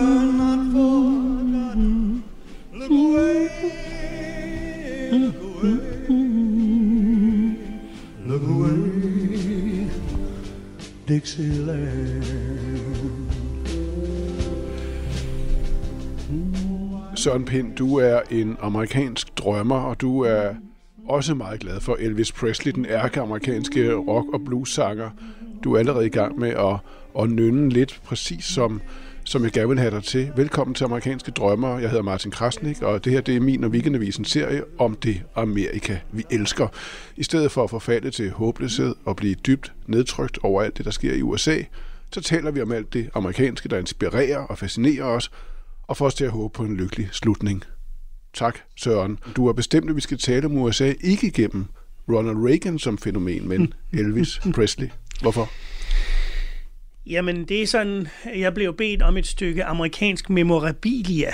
[0.00, 0.60] not
[17.16, 20.54] Søren Pind, du er en amerikansk drømmer, og du er
[21.08, 25.10] også meget glad for Elvis Presley, den ærke amerikanske rock- og blues-sanger.
[25.64, 26.76] Du er allerede i gang med at,
[27.22, 28.80] at nynne lidt, præcis som,
[29.24, 30.32] som jeg gerne vil have dig til.
[30.36, 31.78] Velkommen til Amerikanske Drømmer.
[31.78, 35.22] Jeg hedder Martin Krasnik, og det her det er min og Weekendavisen serie om det
[35.34, 36.68] Amerika, vi elsker.
[37.16, 40.90] I stedet for at forfalde til håbløshed og blive dybt nedtrykt over alt det, der
[40.90, 41.56] sker i USA,
[42.12, 45.30] så taler vi om alt det amerikanske, der inspirerer og fascinerer os,
[45.86, 47.64] og får os til at håbe på en lykkelig slutning.
[48.34, 49.18] Tak, Søren.
[49.36, 51.64] Du har bestemt, at vi skal tale om USA ikke igennem
[52.08, 54.88] Ronald Reagan som fænomen, men Elvis Presley.
[55.20, 55.50] Hvorfor?
[57.06, 61.30] Jamen, det er sådan, jeg blev bedt om et stykke amerikansk memorabilia.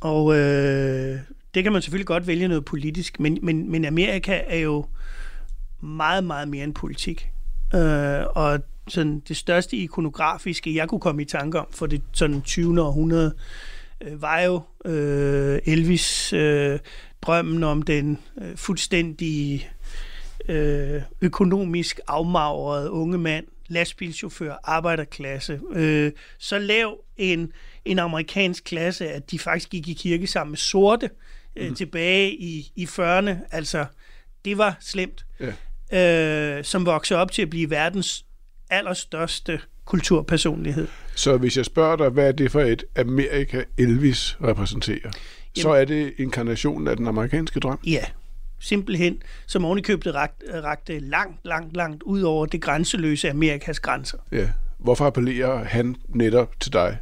[0.00, 1.18] Og øh,
[1.54, 4.86] det kan man selvfølgelig godt vælge noget politisk, men, men, men Amerika er jo
[5.80, 7.28] meget, meget mere end politik.
[7.74, 12.42] Øh, og sådan det største ikonografiske, jeg kunne komme i tanke om for det sådan
[12.42, 12.82] 20.
[12.82, 13.34] århundrede,
[14.00, 16.78] øh, var jo øh, Elvis øh,
[17.22, 19.70] drømmen om den øh, fuldstændig
[20.48, 25.60] øh, økonomisk afmagrede unge mand, lastbilchauffør, arbejderklasse.
[25.72, 27.52] Øh, så lav en,
[27.84, 31.10] en amerikansk klasse, at de faktisk gik i kirke sammen med sorte
[31.56, 31.74] øh, mm.
[31.74, 33.30] tilbage i, i 40'erne.
[33.50, 33.86] Altså,
[34.44, 35.26] det var slemt.
[35.40, 36.58] Ja.
[36.58, 38.24] Øh, som voksede op til at blive verdens
[38.70, 40.88] allerstørste kulturpersonlighed.
[41.14, 45.10] Så hvis jeg spørger dig, hvad er det for et Amerika Elvis repræsenterer,
[45.56, 47.78] så er det inkarnationen af den amerikanske drøm?
[47.86, 48.04] Ja,
[48.62, 54.18] simpelthen, som ovenikøbet rakte, rakte langt, langt, langt ud over det grænseløse Amerikas grænser.
[54.32, 54.48] Ja.
[54.78, 56.98] Hvorfor appellerer han netop til dig?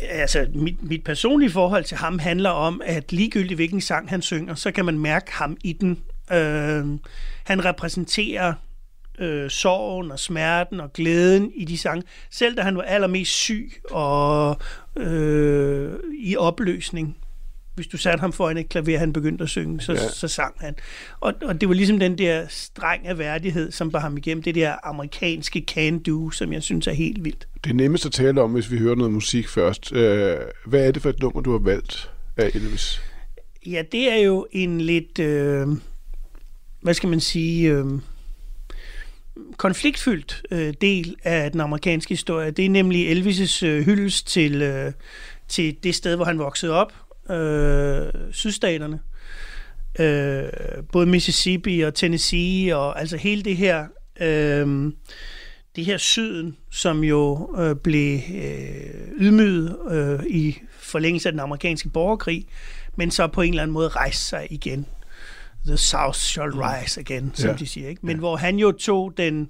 [0.00, 4.54] Altså, mit, mit personlige forhold til ham handler om, at ligegyldigt hvilken sang han synger,
[4.54, 5.90] så kan man mærke ham i den.
[6.32, 6.86] Øh,
[7.44, 8.54] han repræsenterer
[9.18, 12.02] øh, sorgen og smerten og glæden i de sange.
[12.30, 14.56] Selv da han var allermest syg og
[14.96, 17.16] øh, i opløsning,
[17.74, 20.08] hvis du satte ham foran et klaver, han begyndte at synge, så, Ja.
[20.08, 20.74] så sang han.
[21.20, 24.42] Og, og det var ligesom den der streng af værdighed, som bar ham igennem.
[24.42, 27.48] Det der amerikanske can-do, som jeg synes er helt vildt.
[27.64, 29.92] Det er nemmest at tale om, hvis vi hører noget musik først.
[29.92, 30.36] Øh,
[30.66, 33.02] Hvad er det for et nummer, du har valgt af Elvis?
[33.66, 35.66] Ja, det er jo en lidt, øh,
[36.80, 37.84] hvad skal man sige, øh,
[39.56, 42.50] konfliktfyldt øh, del af den amerikanske historie.
[42.50, 44.92] Det er nemlig Elvis' øh, hyldest til, øh,
[45.48, 46.92] til det sted, hvor han voksede op,
[47.30, 49.00] øh, sydstaterne.
[49.98, 50.48] Øh,
[50.92, 53.86] både Mississippi og Tennessee, og altså hele det her,
[54.20, 54.92] øh,
[55.76, 61.88] det her syden, som jo øh, blev øh, ydmyget øh, i forlængelse af den amerikanske
[61.88, 62.46] borgerkrig,
[62.96, 64.86] men så på en eller anden måde rejste sig igen.
[65.66, 67.56] The South shall rise again, som ja.
[67.56, 67.88] de siger.
[67.88, 68.06] Ikke?
[68.06, 68.18] Men ja.
[68.18, 69.48] hvor han jo tog den,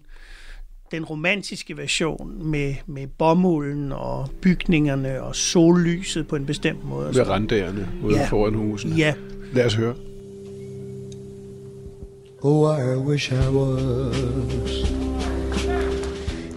[0.90, 7.14] den romantiske version med, med bomulden og bygningerne og sollyset på en bestemt måde.
[7.14, 7.30] sådan.
[7.32, 8.26] randagerne ude Ja.
[8.26, 8.94] foran husene.
[8.96, 9.14] Ja,
[9.52, 9.94] Lad os høre.
[12.42, 14.16] Oh, I wish I was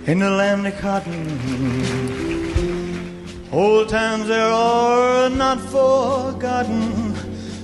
[0.08, 1.14] in the land of cotton.
[3.54, 6.84] Old times there are not forgotten.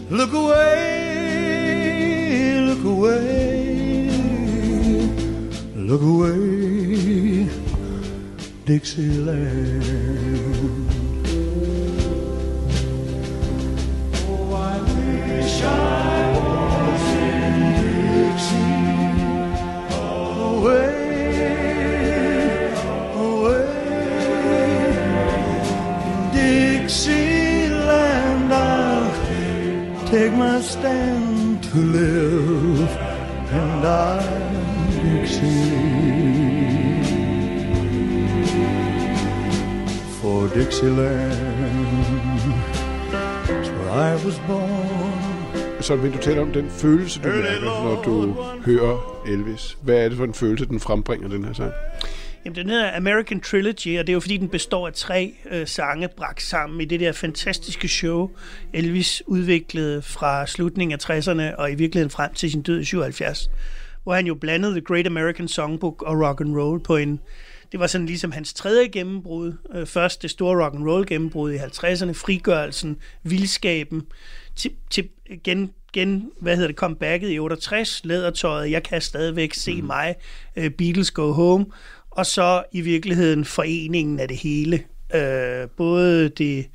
[0.09, 1.40] Look away,
[2.68, 3.53] look away,
[5.94, 7.48] look away,
[8.66, 9.84] Dixieland.
[14.28, 15.75] Oh, I wish I
[16.40, 18.74] was in Dixie.
[20.50, 20.95] Away,
[23.28, 23.68] away,
[26.84, 27.63] Dixieland.
[28.51, 29.13] I'll
[30.07, 32.92] take my stand to live
[33.60, 34.73] and die,
[35.24, 35.48] Dixie.
[40.20, 41.34] For Dixieland,
[43.50, 45.81] it's where I was born.
[45.81, 48.34] Så vil du tale om den følelse, du mærker, når du
[48.66, 49.78] hører Elvis.
[49.81, 51.72] Hvad er det for en følelse, den frembringer, den her sang?
[52.46, 55.68] Jamen, den hedder American Trilogy, og det er jo fordi, den består af tre øh,
[55.68, 58.30] sange bragt sammen i det der fantastiske show,
[58.74, 63.50] Elvis udviklede fra slutningen af 60'erne og i virkeligheden frem til sin død i 77,
[64.03, 67.19] hvor han jo blandede The Great American Songbook og rock and roll på en
[67.73, 69.53] det var sådan ligesom hans tredje gennembrud.
[69.75, 74.03] Øh, først det store rock and roll gennembrud i 50'erne, frigørelsen, vildskaben,
[74.55, 75.09] til, til
[75.44, 79.88] gen, gen, hvad hedder det, comebacket i 68, lædertøjet, jeg kan stadigvæk se mm.
[79.88, 80.15] mig,
[80.57, 81.65] uh, Beatles Go Home,
[82.09, 84.83] og så i virkeligheden foreningen af det hele.
[85.13, 86.65] Uh, både det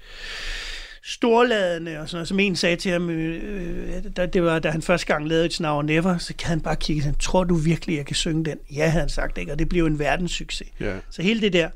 [1.08, 4.82] storladende og sådan noget, som en sagde til ham, øh, da, det var, da han
[4.82, 7.96] første gang lavede et Now Never, så kan han bare kigge sådan, tror du virkelig,
[7.96, 8.58] jeg kan synge den?
[8.75, 9.52] Ja, havde han sagt, ikke?
[9.52, 10.69] og det blev en verdenssucces.
[10.81, 10.94] Ja.
[11.10, 11.69] Så hele det der,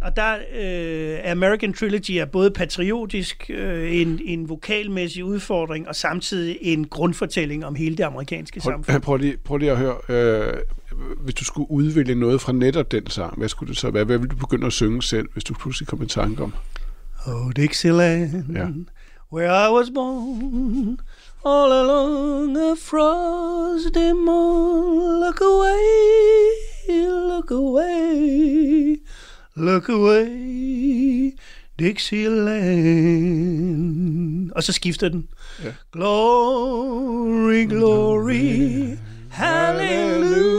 [0.00, 6.58] og der øh, American Trilogy er både patriotisk, øh, en, en vokalmæssig udfordring, og samtidig
[6.60, 9.02] en grundfortælling om hele det amerikanske Prøv, samfund.
[9.02, 10.52] prøv, lige, prøv lige at høre, øh,
[11.20, 14.04] hvis du skulle udvælge noget fra netop den sang, hvad skulle det så være?
[14.04, 16.54] Hvad ville du begynde at synge selv, hvis du pludselig kom i tanke om?
[17.26, 18.66] Oh, Dixieland, Ja.
[19.30, 20.98] where I was born,
[21.44, 25.20] all along a frosty morn.
[25.20, 25.80] Look away,
[27.28, 28.96] look away,
[29.56, 31.32] look away,
[33.14, 34.50] Dixieland.
[34.52, 35.26] Og så skifter den.
[35.64, 35.72] Ja.
[35.92, 38.98] Glory, glory,
[39.34, 40.54] hallelujah.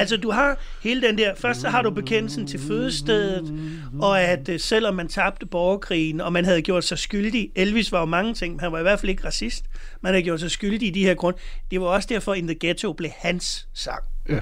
[0.00, 1.34] Altså, du har hele den der...
[1.34, 3.54] Først så har du bekendelsen til fødestedet,
[4.00, 7.50] og at øh, selvom man tabte borgerkrigen, og man havde gjort sig skyldig...
[7.56, 9.64] Elvis var jo mange ting, men han var i hvert fald ikke racist.
[10.00, 11.34] Man havde gjort sig skyldig i de her grund.
[11.70, 14.04] Det var også derfor, In the Ghetto blev hans sang.
[14.28, 14.40] Ja.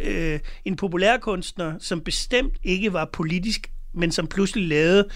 [0.00, 5.08] Øh, en populærkunstner, som bestemt ikke var politisk, men som pludselig lavede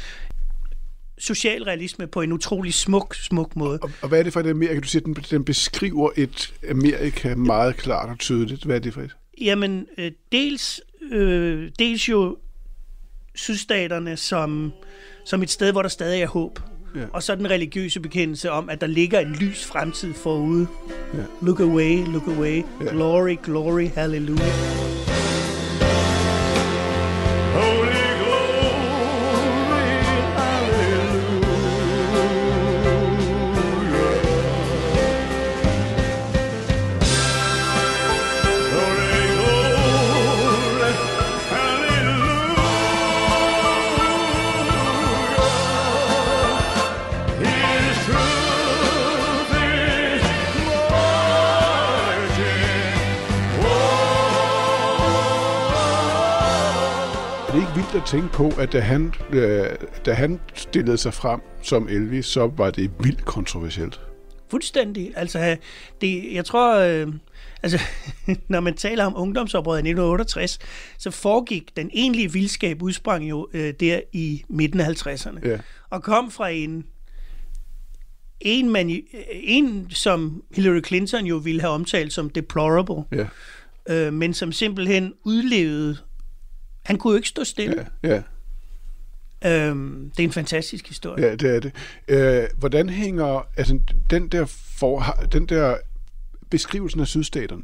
[1.23, 3.79] socialrealisme på en utrolig smuk, smuk måde.
[3.83, 4.81] Og, og hvad er det for et Amerika?
[4.81, 8.65] Du siger, den, den beskriver et Amerika meget klart og tydeligt.
[8.65, 9.17] Hvad er det for et?
[9.41, 10.81] Jamen, øh, dels,
[11.13, 12.37] øh, dels jo
[13.35, 14.73] sydstaterne som,
[15.25, 16.59] som et sted, hvor der stadig er håb.
[16.97, 17.05] Ja.
[17.13, 20.67] Og så den religiøse bekendelse om, at der ligger en lys fremtid forude.
[21.15, 21.23] Ja.
[21.43, 22.63] Look away, look away.
[22.85, 22.91] Ja.
[22.91, 24.92] Glory, glory, hallelujah.
[58.13, 59.67] Tænke på, at da han, øh,
[60.07, 64.01] da han stillede sig frem som Elvis, så var det vildt kontroversielt?
[64.51, 65.13] Fuldstændig.
[65.17, 65.57] Altså,
[66.01, 67.15] det, jeg tror, øh,
[67.63, 67.81] altså,
[68.49, 70.59] når man taler om ungdomsoprøret i 1968,
[70.99, 75.49] så foregik den egentlige vildskab udsprang jo øh, der i midten af 50'erne.
[75.49, 75.59] Ja.
[75.91, 76.85] Og kom fra en,
[78.41, 83.27] en, man, øh, en, som Hillary Clinton jo ville have omtalt som deplorable, Ja,
[83.89, 85.97] øh, men som simpelthen udlevede,
[86.83, 87.87] han kunne jo ikke stå stille.
[88.03, 88.23] ja, ja.
[89.45, 91.27] Øhm, det er en fantastisk historie.
[91.27, 91.73] Ja, det er det.
[92.09, 93.79] Øh, hvordan hænger altså,
[94.11, 94.45] den der,
[94.79, 95.77] for, den der
[96.51, 97.63] beskrivelsen af sydstaterne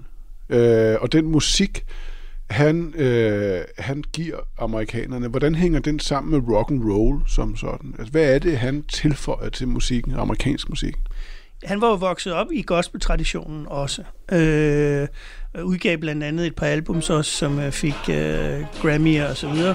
[0.48, 1.84] øh, og den musik,
[2.50, 7.94] han, øh, han giver amerikanerne, hvordan hænger den sammen med rock and roll som sådan?
[7.98, 10.96] Altså, hvad er det, han tilføjer til musikken, amerikansk musik?
[11.64, 14.02] Han var jo vokset op i gospeltraditionen også.
[14.32, 15.08] Øh,
[15.64, 19.74] udgav blandt andet et par albums også, som øh, fik øh, Grammy og så videre.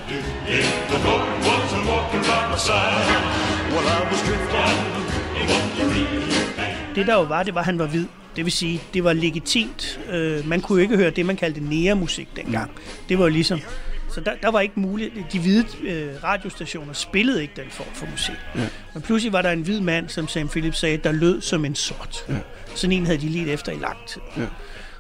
[6.96, 8.06] Det der jo var, det var, at han var hvid.
[8.36, 10.00] Det vil sige, det var legitimt.
[10.12, 12.72] Øh, man kunne jo ikke høre det, man kaldte næremusik dengang.
[13.10, 13.60] Det var jo ligesom...
[14.13, 15.13] Så der, der var ikke muligt.
[15.32, 18.36] De hvide øh, radiostationer spillede ikke den form for musik.
[18.55, 18.70] Ja.
[18.93, 21.75] Men pludselig var der en hvid mand, som Sam Phillips sagde, der lød som en
[21.75, 22.25] sort.
[22.29, 22.39] Ja.
[22.75, 24.22] Sådan en havde de lidt efter i lang tid.
[24.38, 24.46] Ja.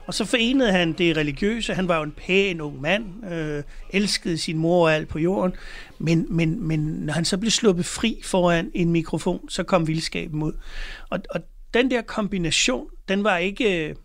[0.07, 1.73] Og så forenede han det religiøse.
[1.73, 5.55] Han var jo en pæn ung mand, øh, elskede sin mor og alt på jorden.
[5.99, 10.43] Men, men, men når han så blev sluppet fri foran en mikrofon, så kom vildskaben
[10.43, 10.53] ud.
[11.09, 11.41] Og, og
[11.73, 13.89] den der kombination, den var ikke...
[13.89, 13.95] Øh,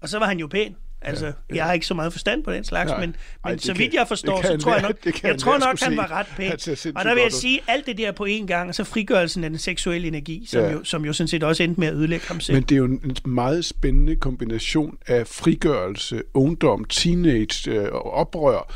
[0.00, 0.76] og så var han jo pæn.
[1.02, 1.54] Altså, ja, ja.
[1.56, 3.00] jeg har ikke så meget forstand på den slags, Nej.
[3.00, 3.08] men,
[3.44, 5.58] men Ej, så kan- vidt jeg forstår, kan så tror jeg nok, kan jeg tror
[5.58, 6.52] nok han var ret pæn.
[6.96, 9.50] Og der vil jeg sige, alt det der på én gang, og så frigørelsen af
[9.50, 10.70] den seksuelle energi, som, Ja.
[10.72, 12.54] jo, som jo sådan set også endte med at ødelægge ham selv.
[12.56, 18.72] Men det er jo en meget spændende kombination af frigørelse, ungdom, teenage, øh, og oprør,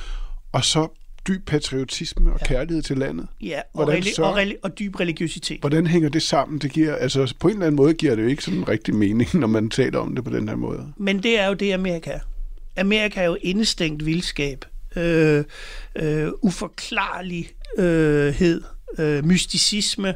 [0.53, 0.89] og så
[1.29, 2.47] dyb patriotisme og ja.
[2.47, 3.27] kærlighed til landet.
[3.43, 5.61] ja, og, hvordan reli- så- og, reli- og dyb religiøsitet.
[5.61, 6.59] Hvordan hænger det sammen?
[6.59, 8.95] Det giver, altså, på en eller anden måde giver det jo ikke sådan en rigtig
[8.95, 10.93] mening, når man taler om det på den her måde.
[10.97, 12.21] Men det er jo det, Amerika er.
[12.77, 14.65] Amerika er jo indestængt vildskab,
[14.97, 15.45] øh,
[15.97, 18.63] øh, uforklarlighed,
[18.99, 20.15] øh, mysticisme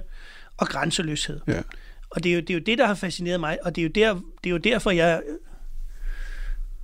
[0.56, 1.40] og grænseløshed.
[1.48, 1.60] Ja.
[2.10, 3.86] Og det er, jo, det er jo det, der har fascineret mig, og det er
[3.86, 5.22] jo, der, det er jo derfor, jeg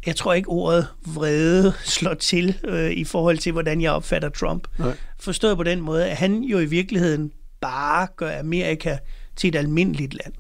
[0.07, 4.69] jeg tror ikke ordet vrede slår til øh, i forhold til, hvordan jeg opfatter Trump.
[4.79, 4.97] Nej.
[5.21, 8.99] Forstået på den måde, at han jo i virkeligheden bare gør Amerika
[9.37, 10.35] til et almindeligt land.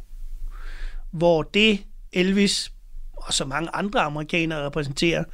[1.11, 2.73] Hvor det Elvis
[3.12, 5.25] og så mange andre amerikanere repræsenterer,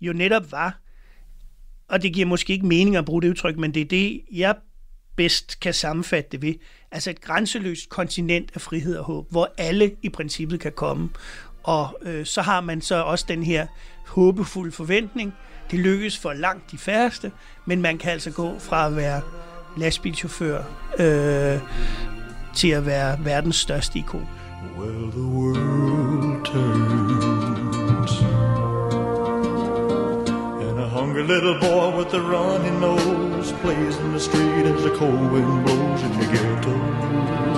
[0.00, 0.80] jo netop var,
[1.88, 4.54] og det giver måske ikke mening at bruge det udtryk, men det er det, jeg
[5.16, 6.54] bedst kan sammenfatte det ved.
[6.92, 11.10] Altså et grænseløst kontinent af frihed og håb, hvor alle i princippet kan komme.
[11.68, 13.66] Og øh, så har man så også den her
[14.06, 15.34] håbefulde forventning.
[15.70, 17.32] Det lykkes for langt de færreste,
[17.66, 19.20] men man kan altså gå fra at være
[19.76, 20.62] lastbilchauffør
[20.98, 21.60] øh,
[22.54, 24.28] til at være verdens største ikon.
[24.78, 28.12] Well, the world turns.
[30.68, 34.94] And a hungry little boy with a runny nose plays in the street as the
[34.96, 37.57] cold wind blows in the ghetto.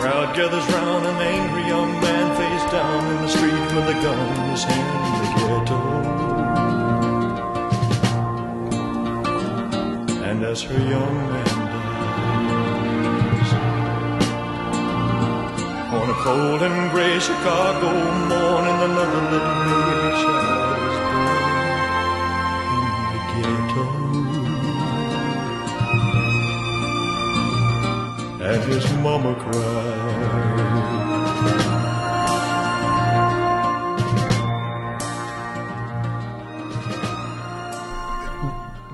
[0.00, 4.18] Crowd gathers round, an angry young man face down in the street with a gun
[4.34, 5.80] in his hand in the ghetto.
[10.24, 13.50] And as her young man dies,
[15.98, 17.90] on a cold and gray Chicago
[18.32, 20.69] morning, another little baby child
[28.50, 30.20] And his mama cried.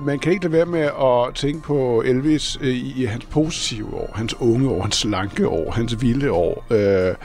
[0.05, 3.93] Man kan ikke lade være med at tænke på Elvis øh, i, i hans positive
[3.93, 6.65] år, hans unge år, hans slanke år, hans vilde år.
[6.73, 7.15] Øh,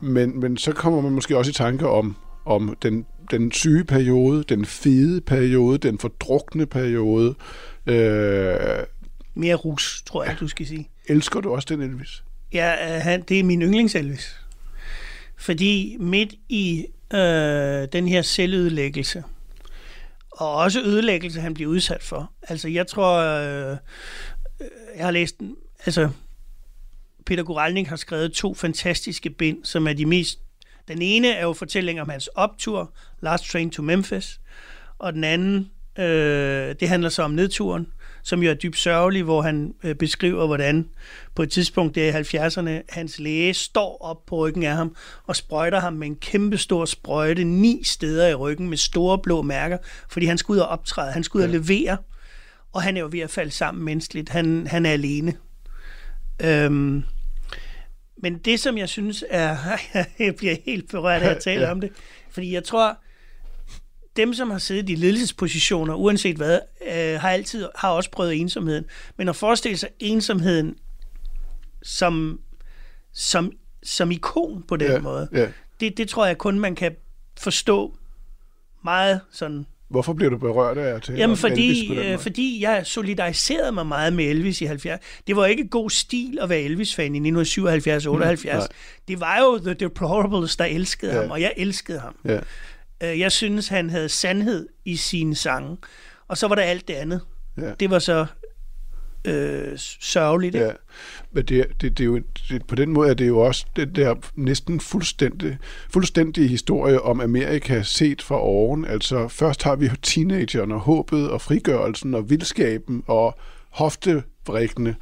[0.00, 4.44] men, men så kommer man måske også i tanke om, om den, den syge periode,
[4.48, 7.34] den fede periode, den fordrukne periode.
[7.86, 8.54] Øh,
[9.34, 12.22] Mere rus, tror jeg, du skal sige elsker du også den Elvis?
[12.52, 14.36] Ja, øh, han, det er min yndlings Elvis.
[15.36, 19.24] Fordi midt i øh, den her selvødelæggelse,
[20.30, 22.32] og også ødelæggelse, han bliver udsat for.
[22.42, 23.76] Altså, jeg tror, øh,
[24.96, 26.08] jeg har læst, den- altså,
[27.26, 30.38] Peter Guralnik har skrevet to fantastiske bind, som er de mest...
[30.88, 34.40] Den ene er jo fortælling om hans optur, Last Train to Memphis,
[34.98, 37.86] og den anden, øh, det handler så om nedturen,
[38.22, 40.88] som jo er dybt sørgelig, hvor han øh, beskriver, hvordan
[41.34, 44.96] på et tidspunkt der i 70'erne, hans læge står op på ryggen af ham
[45.26, 49.42] og sprøjter ham med en kæmpe stor sprøjte ni steder i ryggen med store blå
[49.42, 49.78] mærker,
[50.10, 51.96] fordi han skal ud og optræde, han skal ud og levere,
[52.72, 54.28] og han er jo ved at falde sammen menneskeligt.
[54.28, 55.34] Han, han er alene.
[56.42, 57.02] Øhm,
[58.22, 59.56] men det, som jeg synes er...
[60.18, 61.70] jeg bliver helt berørt af at tale Ja.
[61.70, 61.90] om det,
[62.30, 62.98] fordi jeg tror,
[64.16, 66.58] dem, som har siddet i ledelsespositioner, uanset hvad,
[66.92, 68.84] øh, har altid har også prøvet ensomheden.
[69.16, 70.74] Men at forestille sig ensomheden
[71.82, 72.40] som,
[73.12, 73.52] som,
[73.82, 75.46] som ikon på den Ja, måde, ja.
[75.80, 76.92] det, det tror jeg kun, man kan
[77.40, 77.96] forstå
[78.84, 83.86] meget sådan Hvorfor bliver du berørt af tale Jamen fordi, øh, fordi jeg solidariserede mig
[83.86, 85.00] meget med Elvis i 70.
[85.26, 88.46] Det var ikke god stil at være Elvis-fan i 1977-78.
[88.46, 88.66] nej.
[89.08, 91.20] det var jo The Deplorables, der elskede Ja.
[91.20, 92.14] ham, og jeg elskede ham.
[92.24, 92.38] Ja.
[93.02, 95.76] Øh, Jeg synes, han havde sandhed i sine sange.
[96.28, 97.20] Og så var der alt det andet.
[97.56, 97.72] Ja.
[97.80, 98.26] Det var så
[99.24, 100.54] øh, sørgeligt.
[100.54, 100.66] ikke?
[100.66, 100.72] Ja,
[101.32, 103.94] men det, det, det er jo, det, på den måde er det jo også den
[103.94, 105.58] der næsten fuldstændig,
[105.90, 108.84] fuldstændige historie om Amerika set fra oven.
[108.84, 113.38] Altså først har vi teenagerne, håbet og frigørelsen og vildskaben og
[113.70, 114.96] hoftevrikkene,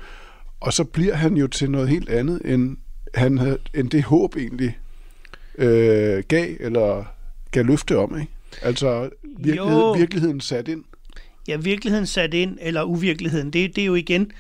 [0.61, 2.77] og så bliver han jo til noget helt andet, end,
[3.15, 4.79] han havde, end det håb egentlig
[5.59, 7.05] øh, gav, eller
[7.51, 8.33] gav løfte om, ikke?
[8.63, 9.93] Altså virkelighed, Jo.
[9.93, 10.85] virkeligheden sat ind.
[11.49, 14.31] ja, virkeligheden sat ind, eller uvirkeligheden, det, det er jo igen,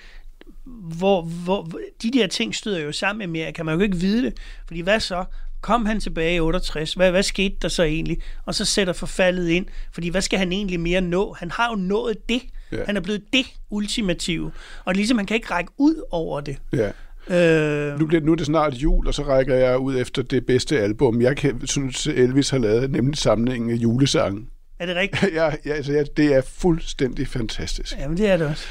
[0.98, 1.70] hvor, hvor
[2.02, 4.34] de der ting støder jo sammen med mere, kan man jo ikke vide det.
[4.66, 5.24] Fordi hvad så?
[5.60, 6.94] Kom han tilbage i 68?
[6.94, 8.18] Hvad, hvad skete der så egentlig?
[8.44, 9.66] Og så sætter forfaldet ind.
[9.92, 11.32] Fordi hvad skal han egentlig mere nå?
[11.38, 12.42] Han har jo nået det.
[12.72, 12.84] Ja.
[12.84, 14.52] Han er blevet det ultimative.
[14.84, 16.56] Og ligesom han kan ikke række ud over det.
[16.72, 16.90] Ja.
[17.30, 20.46] Øh, Nu, bliver, nu er det snart jul, og så rækker jeg ud efter det
[20.46, 24.46] bedste album, jeg kan, synes Elvis har lavet, nemlig samlingen af julesange.
[24.78, 25.32] er det rigtigt?
[25.34, 27.96] ja, ja, altså, ja, det er fuldstændig fantastisk.
[27.98, 28.66] Jamen, det er det også.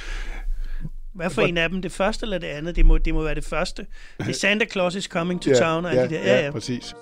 [1.14, 1.82] Hvad for en af dem?
[1.82, 2.76] Det første eller det andet?
[2.76, 3.86] Det må, det må være det første.
[4.20, 6.22] Det er Santa Claus is coming to town og ja, de der.
[6.22, 6.52] Ja, ja.
[6.52, 6.96] præcis.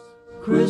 [0.47, 0.69] Well,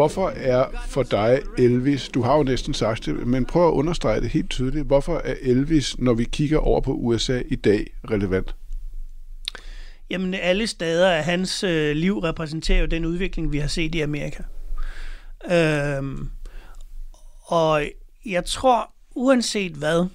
[0.00, 4.20] Hvorfor er for dig Elvis, du har jo næsten sagt det, men prøv at understrege
[4.20, 8.54] det helt tydeligt, hvorfor er Elvis, når vi kigger over på USA i dag, relevant?
[10.10, 14.00] Jamen, alle steder af hans øh, liv repræsenterer jo den udvikling, vi har set i
[14.00, 14.42] Amerika.
[15.50, 16.30] Øhm,
[17.46, 17.84] og
[18.26, 20.06] jeg tror, uanset hvad,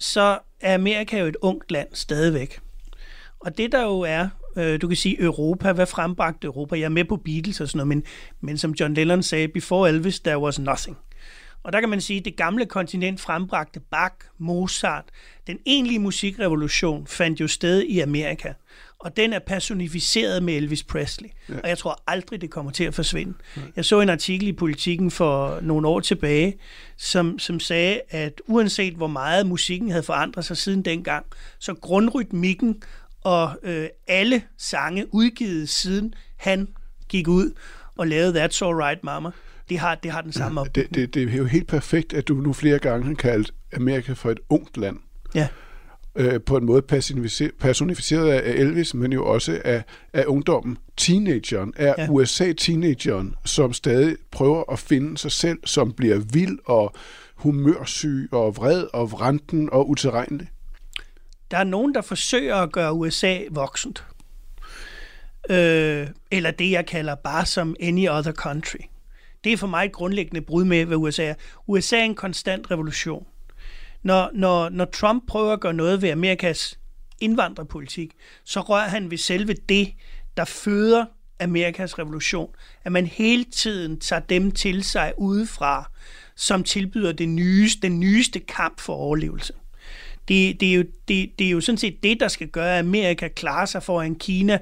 [0.00, 2.60] så er Amerika jo et ungt land stadigvæk.
[3.40, 6.76] Og det der jo er, øh, du kan sige Europa, hvad frembragte Europa?
[6.76, 8.04] Jeg er med på Beatles og sådan noget, men,
[8.40, 10.96] men som John Lennon sagde, before Elvis, there was nothing.
[11.62, 15.04] Og der kan man sige, at det gamle kontinent frembragte Bach, Mozart.
[15.46, 18.52] Den egentlige musikrevolution fandt jo sted i Amerika.
[18.98, 21.28] Og den er personificeret med Elvis Presley.
[21.48, 21.54] Ja.
[21.62, 23.34] Og jeg tror aldrig, det kommer til at forsvinde.
[23.56, 23.60] Ja.
[23.76, 26.58] Jeg så en artikel i Politiken for nogle år tilbage,
[26.96, 31.26] som, som sagde, at uanset hvor meget musikken havde forandret sig siden dengang,
[31.58, 32.82] så grundrytmikken
[33.28, 36.68] og øh, alle sange udgivet siden han
[37.08, 37.52] gik ud
[37.96, 39.30] og lavede That's Alright Mama,
[39.68, 40.74] det har, det har den samme op.
[40.74, 44.12] Det, det, det er jo helt perfekt, at du nu flere gange har kaldt Amerika
[44.12, 44.96] for et ungt land.
[45.34, 45.48] Ja.
[46.16, 50.78] Øh, på en måde personificer- personificeret af Elvis, men jo også af, af ungdommen.
[50.96, 52.02] Teenageren er Ja.
[52.04, 52.08] ja.
[52.10, 56.94] USA-teenageren, som stadig prøver at finde sig selv, som bliver vild og
[57.34, 60.48] humørsyg og vred og vranden og utilregnelig.
[61.50, 64.04] Der er nogen, der forsøger at gøre USA voksent.
[65.50, 68.78] Øh, eller det, jeg kalder bare som any other country.
[69.44, 71.34] Det er for mig et grundlæggende brud med, hvad USA er.
[71.66, 73.26] USA er en konstant revolution.
[74.02, 76.78] Når, når, når Trump prøver at gøre noget ved Amerikas
[77.20, 78.12] indvandrerpolitik,
[78.44, 79.92] så rører han ved selve det,
[80.36, 81.04] der føder
[81.40, 82.50] Amerikas revolution.
[82.84, 85.90] At man hele tiden tager dem til sig udefra,
[86.36, 89.52] som tilbyder det nyeste, den nyeste kamp for overlevelse.
[90.28, 92.78] Det, det, er jo, det, det er jo sådan set det, der skal gøre, at
[92.78, 94.58] Amerika klarer sig foran Kina,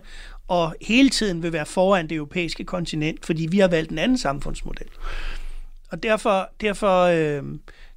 [0.48, 4.18] og hele tiden vil være foran det europæiske kontinent, fordi vi har valgt en anden
[4.18, 4.86] samfundsmodel.
[5.90, 7.42] Og derfor, derfor, øh,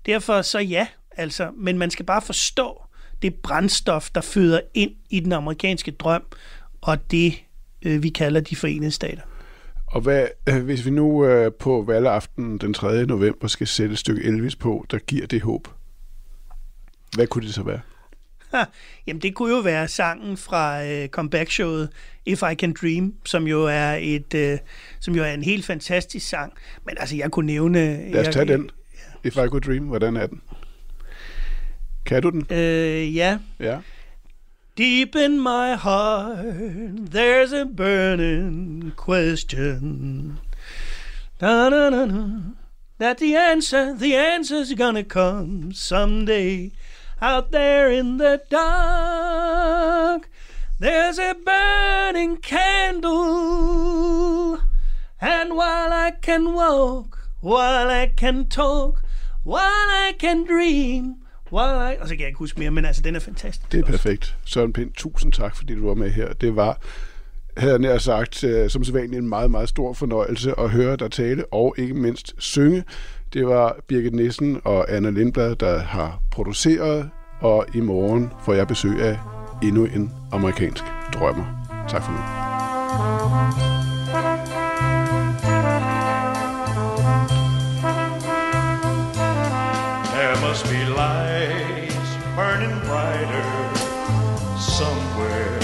[0.06, 2.82] derfor så ja, altså, men man skal bare forstå
[3.22, 6.24] det brændstof, der føder ind i den amerikanske drøm,
[6.82, 7.34] og det,
[7.82, 9.22] øh, vi kalder de forenede stater.
[9.88, 13.06] Og hvad, øh, hvis vi nu øh, på valgaften den 3.
[13.06, 15.68] november skal sætte et stykke Elvis på, der giver det håb,
[17.16, 17.80] hvad kunne det så være?
[19.08, 21.90] Jamen det kunne jo være sangen fra øh, comeback-showet
[22.26, 24.58] If I Can Dream, som jo er et, øh,
[25.00, 26.54] som jo er en helt fantastisk sang.
[26.86, 28.12] Men altså, jeg kunne nævne...
[28.12, 28.70] Lad os jeg, tage den.
[29.24, 30.42] If I Could Dream, hvordan er den?
[32.06, 32.46] Kan du den?
[32.50, 33.38] Øh, ja.
[33.60, 33.78] Ja.
[34.78, 36.38] Deep in my heart,
[37.14, 40.40] there's a burning question.
[41.42, 42.24] Da, da, da, da.
[43.00, 46.72] That the answer, the answer's gonna come someday.
[47.22, 50.30] Out there in the dark,
[50.80, 53.20] there's a burning candle.
[55.20, 59.02] And while I can walk, while I can talk,
[59.44, 61.16] while I can dream,
[61.52, 61.98] while I...
[62.00, 63.72] Og så kan jeg ikke huske mere, men altså, den er fantastisk.
[63.72, 64.36] Det er perfekt.
[64.46, 66.34] Søren Pind, tusind tak, fordi du var med her.
[66.34, 66.82] Det var,
[67.58, 71.12] havde jeg nær sagt, øh, som sædvanligt en meget, meget stor fornøjelse at høre dig
[71.12, 72.84] tale, og ikke mindst synge.
[73.34, 77.10] Det var Birgit Nissen og Anna Lindblad, der har produceret,
[77.42, 79.20] og i morgen får jeg besøg af
[79.64, 81.46] endnu en amerikansk drømmer.
[81.90, 82.18] Tak for nu.
[90.14, 93.48] There must be lights burning brighter
[94.78, 95.60] somewhere.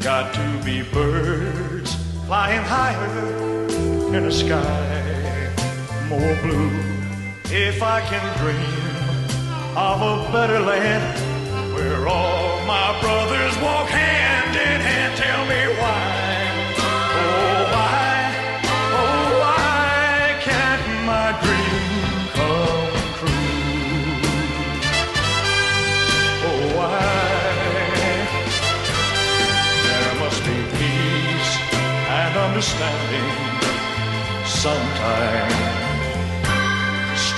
[0.00, 5.11] Got to be birds flying higher in the sky
[6.12, 6.70] more blue
[7.48, 8.82] if I can dream
[9.74, 11.04] of a better land
[11.74, 15.12] where all my brothers walk hand in hand.
[15.16, 16.02] Tell me why.
[17.20, 18.12] Oh, why,
[19.00, 21.28] oh, why can't my
[22.36, 23.56] come true?
[26.48, 27.00] Oh, why?
[29.88, 31.52] There must be peace
[32.20, 33.28] and understanding
[34.44, 35.71] sometime.